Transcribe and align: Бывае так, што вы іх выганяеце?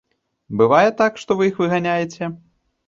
Бывае 0.61 0.89
так, 1.03 1.21
што 1.25 1.31
вы 1.43 1.51
іх 1.51 1.63
выганяеце? 1.67 2.23